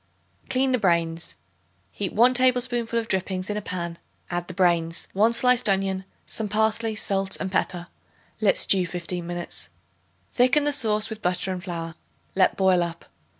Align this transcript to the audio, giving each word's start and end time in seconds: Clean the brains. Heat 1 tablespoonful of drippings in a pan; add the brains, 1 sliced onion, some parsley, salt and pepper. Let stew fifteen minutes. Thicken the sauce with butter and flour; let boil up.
Clean 0.49 0.71
the 0.71 0.79
brains. 0.79 1.35
Heat 1.91 2.11
1 2.11 2.33
tablespoonful 2.33 2.97
of 2.97 3.07
drippings 3.07 3.51
in 3.51 3.55
a 3.57 3.61
pan; 3.61 3.99
add 4.31 4.47
the 4.47 4.53
brains, 4.55 5.07
1 5.13 5.31
sliced 5.31 5.69
onion, 5.69 6.05
some 6.25 6.49
parsley, 6.49 6.95
salt 6.95 7.37
and 7.39 7.51
pepper. 7.51 7.85
Let 8.39 8.57
stew 8.57 8.87
fifteen 8.87 9.27
minutes. 9.27 9.69
Thicken 10.33 10.63
the 10.63 10.71
sauce 10.73 11.11
with 11.11 11.21
butter 11.21 11.51
and 11.53 11.63
flour; 11.63 11.93
let 12.33 12.57
boil 12.57 12.81
up. 12.81 13.05